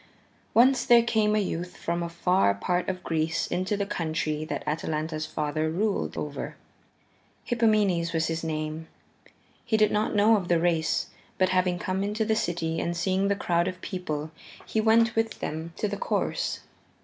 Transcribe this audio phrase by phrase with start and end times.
[0.55, 4.63] Once there came a youth from a far part of Greece into the country that
[4.65, 6.55] Atalanta's father ruled over.
[7.43, 8.87] Hippomenes was his name.
[9.63, 13.27] He did not know of the race, but having come into the city and seeing
[13.27, 14.31] the crowd of people,
[14.65, 16.61] he went with them to the course.